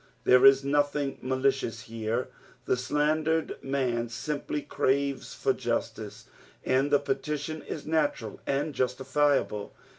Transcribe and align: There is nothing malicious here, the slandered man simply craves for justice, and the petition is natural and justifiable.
There 0.23 0.47
is 0.47 0.63
nothing 0.65 1.19
malicious 1.21 1.81
here, 1.81 2.29
the 2.65 2.75
slandered 2.75 3.57
man 3.63 4.09
simply 4.09 4.63
craves 4.63 5.35
for 5.35 5.53
justice, 5.53 6.25
and 6.65 6.89
the 6.89 6.97
petition 6.97 7.61
is 7.61 7.85
natural 7.85 8.39
and 8.47 8.73
justifiable. 8.73 9.75